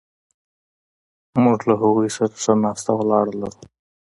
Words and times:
موږ 1.43 1.59
له 1.69 1.73
هغوی 1.81 2.09
سره 2.15 2.33
ښه 2.43 2.53
ناسته 2.63 2.91
ولاړه 2.95 3.33
لرو. 3.41 3.61